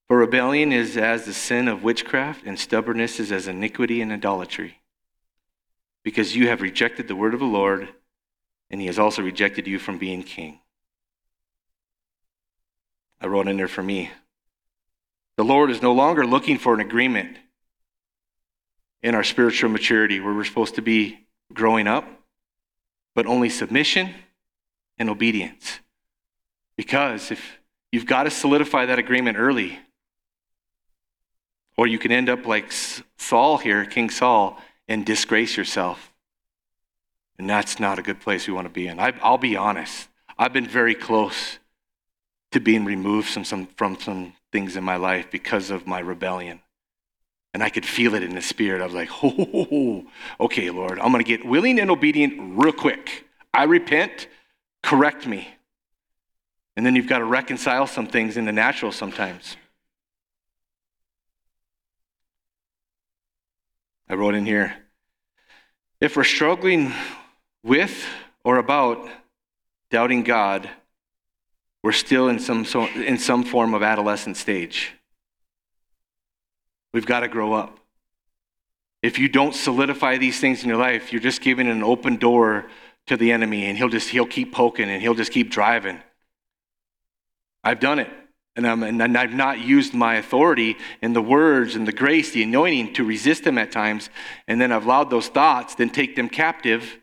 [0.07, 4.77] For rebellion is as the sin of witchcraft, and stubbornness is as iniquity and idolatry.
[6.03, 7.89] Because you have rejected the word of the Lord,
[8.69, 10.59] and he has also rejected you from being king.
[13.19, 14.11] I wrote in there for me.
[15.37, 17.37] The Lord is no longer looking for an agreement
[19.01, 22.05] in our spiritual maturity where we're supposed to be growing up,
[23.15, 24.13] but only submission
[24.97, 25.79] and obedience.
[26.75, 27.59] Because if
[27.91, 29.79] you've got to solidify that agreement early,
[31.77, 32.71] or you can end up like
[33.17, 36.11] Saul here, King Saul, and disgrace yourself.
[37.37, 38.99] And that's not a good place we want to be in.
[38.99, 40.09] I, will be honest.
[40.39, 41.59] I've been very close
[42.51, 46.61] to being removed from some, from some things in my life because of my rebellion.
[47.57, 48.83] And I could feel it in the spirit.
[48.83, 50.05] I was like, oh,
[50.39, 53.25] okay, Lord, I'm going to get willing and obedient real quick.
[53.51, 54.27] I repent,
[54.83, 55.47] correct me.
[56.75, 59.57] And then you've got to reconcile some things in the natural sometimes.
[64.07, 64.75] I wrote in here
[65.99, 66.93] if we're struggling
[67.63, 68.05] with
[68.43, 69.09] or about
[69.89, 70.69] doubting God,
[71.81, 72.65] we're still in some,
[72.97, 74.93] in some form of adolescent stage.
[76.97, 77.77] We've got to grow up.
[79.03, 82.65] If you don't solidify these things in your life, you're just giving an open door
[83.05, 85.99] to the enemy and he'll just he'll keep poking and he'll just keep driving.
[87.63, 88.09] I've done it.
[88.55, 92.41] And, I'm, and I've not used my authority and the words and the grace, the
[92.41, 94.09] anointing to resist them at times.
[94.47, 96.97] And then I've allowed those thoughts, then take them captive,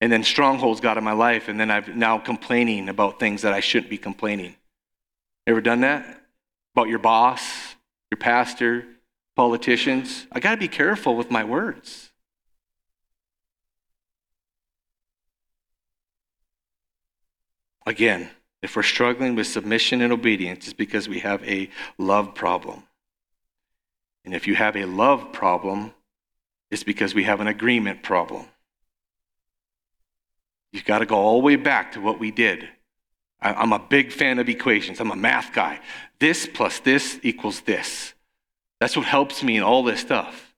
[0.00, 1.46] and then strongholds got in my life.
[1.46, 4.56] And then I've now complaining about things that I shouldn't be complaining.
[5.46, 6.22] Ever done that?
[6.74, 7.76] About your boss,
[8.10, 8.84] your pastor,
[9.38, 10.26] politicians?
[10.32, 12.10] I got to be careful with my words.
[17.86, 18.30] Again,
[18.62, 22.82] if we're struggling with submission and obedience, it's because we have a love problem.
[24.24, 25.94] And if you have a love problem,
[26.72, 28.44] it's because we have an agreement problem.
[30.72, 32.68] You've got to go all the way back to what we did.
[33.40, 34.98] I'm a big fan of equations.
[34.98, 35.78] I'm a math guy.
[36.18, 38.14] This plus this equals this.
[38.80, 40.54] That's what helps me in all this stuff.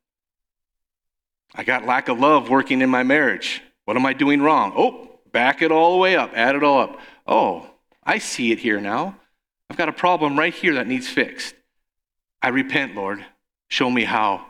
[1.55, 3.63] I got lack of love working in my marriage.
[3.85, 4.73] What am I doing wrong?
[4.77, 7.01] Oh, back it all the way up, add it all up.
[7.27, 7.69] Oh,
[8.05, 9.17] I see it here now.
[9.69, 11.55] I've got a problem right here that needs fixed.
[12.43, 13.25] I repent, Lord.
[13.69, 14.47] Show me how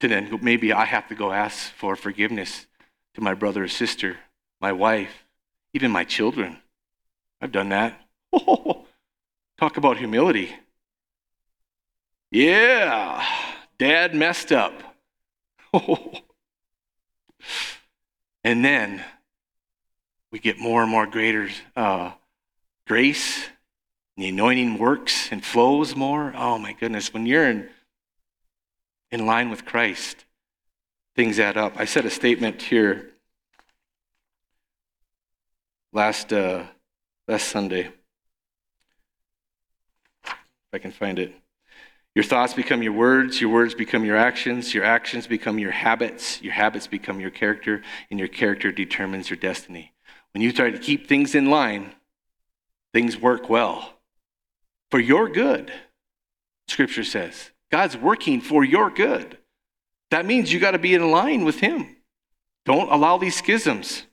[0.00, 2.66] to then maybe I have to go ask for forgiveness
[3.14, 4.18] to my brother or sister,
[4.60, 5.24] my wife,
[5.72, 6.58] even my children.
[7.40, 8.00] I've done that.
[8.32, 8.86] Oh,
[9.58, 10.54] talk about humility.
[12.34, 13.24] Yeah,
[13.78, 14.72] dad messed up.
[18.46, 19.02] And then
[20.30, 22.12] we get more and more greater uh,
[22.86, 23.48] grace,
[24.18, 26.34] the anointing works and flows more.
[26.36, 27.70] Oh my goodness, when you're in,
[29.10, 30.26] in line with Christ,
[31.16, 31.72] things add up.
[31.78, 33.12] I said a statement here
[35.90, 36.64] last, uh,
[37.26, 37.88] last Sunday.
[40.26, 40.34] If
[40.74, 41.34] I can find it.
[42.14, 46.40] Your thoughts become your words, your words become your actions, your actions become your habits,
[46.42, 49.92] your habits become your character, and your character determines your destiny.
[50.32, 51.92] When you try to keep things in line,
[52.92, 53.94] things work well
[54.90, 55.72] for your good,
[56.68, 57.50] Scripture says.
[57.70, 59.38] God's working for your good.
[60.12, 61.96] That means you got to be in line with Him.
[62.64, 64.04] Don't allow these schisms.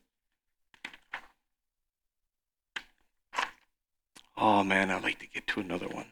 [4.35, 6.07] Oh man, I'd like to get to another one.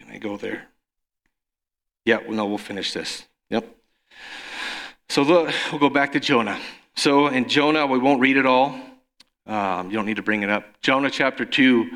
[0.00, 0.66] Can I go there?
[2.04, 3.24] Yeah, well, no, we'll finish this.
[3.50, 3.76] Yep.
[5.08, 6.58] So look, we'll go back to Jonah.
[6.96, 8.80] So in Jonah, we won't read it all.
[9.46, 10.80] Um, you don't need to bring it up.
[10.80, 11.90] Jonah chapter 2,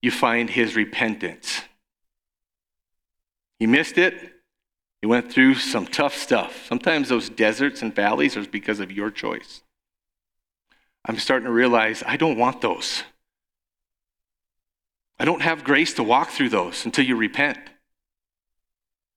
[0.00, 1.62] you find his repentance.
[3.58, 4.14] He missed it.
[5.00, 6.66] He went through some tough stuff.
[6.66, 9.62] Sometimes those deserts and valleys are because of your choice.
[11.04, 13.02] I'm starting to realize I don't want those.
[15.22, 17.56] I don't have grace to walk through those until you repent.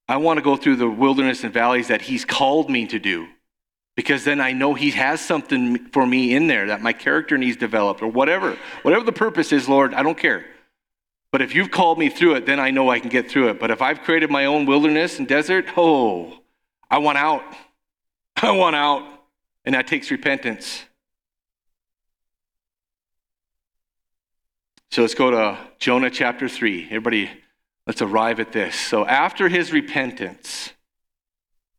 [0.08, 3.26] I want to go through the wilderness and valleys that He's called me to do
[3.96, 7.56] because then I know He has something for me in there that my character needs
[7.56, 8.56] developed or whatever.
[8.82, 10.46] Whatever the purpose is, Lord, I don't care.
[11.32, 13.58] But if you've called me through it, then I know I can get through it.
[13.58, 16.34] But if I've created my own wilderness and desert, oh,
[16.88, 17.42] I want out.
[18.36, 19.02] I want out.
[19.64, 20.84] And that takes repentance.
[24.96, 26.84] So let's go to Jonah chapter 3.
[26.86, 27.30] Everybody,
[27.86, 28.74] let's arrive at this.
[28.74, 30.72] So after his repentance,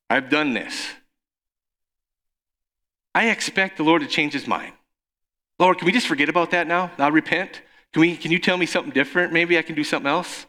[0.07, 0.91] I've done this.
[3.15, 4.73] I expect the Lord to change his mind.
[5.57, 6.91] Lord, can we just forget about that now?
[6.99, 7.63] Now repent?
[7.91, 9.33] Can, we, can you tell me something different?
[9.33, 10.45] Maybe I can do something else?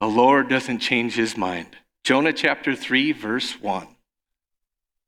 [0.00, 1.76] The Lord doesn't change his mind.
[2.02, 3.86] Jonah chapter 3, verse 1.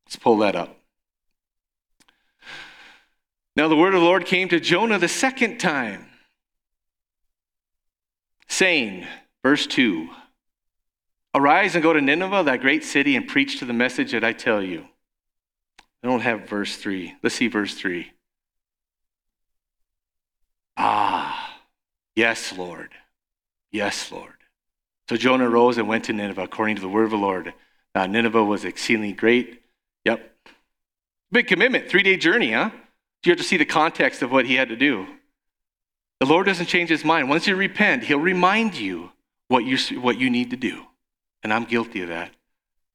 [0.07, 0.79] Let's pull that up.
[3.57, 6.07] Now the word of the Lord came to Jonah the second time,
[8.49, 9.07] saying,
[9.43, 10.09] verse 2
[11.35, 14.33] Arise and go to Nineveh, that great city, and preach to the message that I
[14.33, 14.87] tell you.
[16.03, 17.15] I don't have verse 3.
[17.23, 18.11] Let's see verse 3.
[20.79, 21.47] Ah,
[22.17, 22.93] Yes, Lord.
[23.71, 24.33] Yes, Lord.
[25.09, 27.53] So Jonah rose and went to Nineveh according to the word of the Lord.
[27.95, 29.63] Now, Nineveh was exceedingly great.
[30.05, 30.35] Yep.
[31.31, 32.71] Big commitment, three day journey, huh?
[33.25, 35.07] You have to see the context of what he had to do.
[36.21, 37.29] The Lord doesn't change his mind.
[37.29, 39.11] Once you repent, he'll remind you
[39.49, 40.87] what you, what you need to do.
[41.43, 42.33] And I'm guilty of that.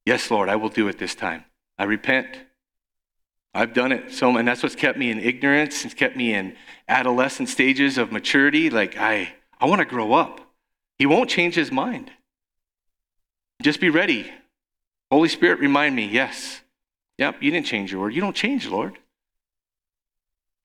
[0.05, 1.45] Yes, Lord, I will do it this time.
[1.77, 2.27] I repent.
[3.53, 4.13] I've done it.
[4.13, 5.85] So, and that's what's kept me in ignorance.
[5.85, 6.55] It's kept me in
[6.87, 8.69] adolescent stages of maturity.
[8.69, 10.41] Like, I, I want to grow up.
[10.97, 12.11] He won't change his mind.
[13.61, 14.31] Just be ready.
[15.11, 16.61] Holy Spirit, remind me, yes.
[17.17, 18.15] Yep, you didn't change your word.
[18.15, 18.97] You don't change, Lord.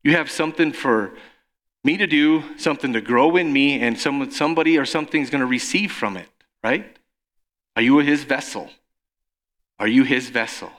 [0.06, 1.10] You have something for
[1.82, 5.40] me to do, something to grow in me, and some, somebody or something is going
[5.40, 6.28] to receive from it,
[6.62, 6.96] right?
[7.74, 8.70] Are you his vessel?
[9.80, 10.70] Are you his vessel?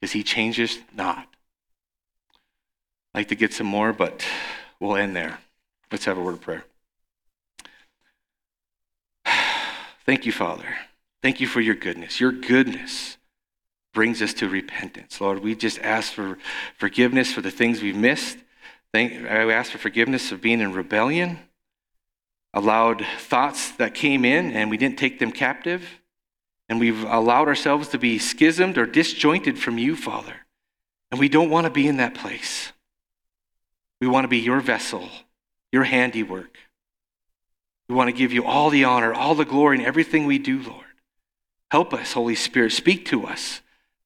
[0.00, 1.28] Because he changes not.
[3.14, 4.26] I'd like to get some more, but
[4.80, 5.38] we'll end there.
[5.92, 6.64] Let's have a word of prayer.
[10.04, 10.66] Thank you, Father.
[11.22, 12.18] Thank you for your goodness.
[12.18, 13.16] Your goodness
[13.92, 15.20] brings us to repentance.
[15.20, 16.38] Lord, we just ask for
[16.78, 18.38] forgiveness for the things we've missed.
[18.92, 21.38] Thank, I ask for forgiveness of being in rebellion,
[22.54, 26.00] allowed thoughts that came in and we didn't take them captive,
[26.68, 30.34] and we've allowed ourselves to be schismed or disjointed from you, Father.
[31.10, 32.72] And we don't want to be in that place.
[34.00, 35.08] We want to be your vessel,
[35.72, 36.56] your handiwork.
[37.88, 40.62] We want to give you all the honor, all the glory in everything we do,
[40.62, 40.84] Lord.
[41.72, 42.70] Help us, Holy Spirit.
[42.70, 43.60] Speak to us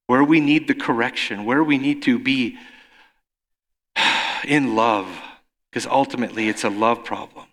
[0.07, 2.59] where we need the correction, where we need to be
[4.45, 5.09] in love,
[5.71, 7.47] because ultimately it's a love problem.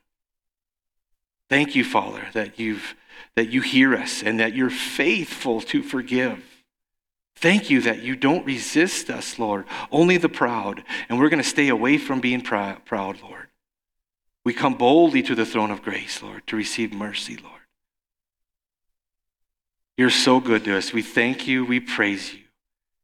[1.49, 2.95] Thank you, Father, that you've
[3.35, 6.43] that you hear us and that you're faithful to forgive.
[7.35, 10.83] Thank you that you don't resist us, Lord, only the proud.
[11.09, 13.47] And we're going to stay away from being proud, Lord.
[14.43, 17.61] We come boldly to the throne of grace, Lord, to receive mercy, Lord.
[19.97, 20.93] You're so good to us.
[20.93, 21.65] We thank you.
[21.65, 22.40] We praise you.